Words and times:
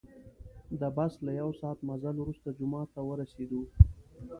د 0.79 0.81
بس 0.97 1.13
له 1.25 1.31
یو 1.41 1.49
ساعت 1.59 1.79
مزل 1.89 2.15
وروسته 2.19 2.47
جومات 2.57 2.87
ته 2.95 3.01
ورسیدو. 3.09 3.61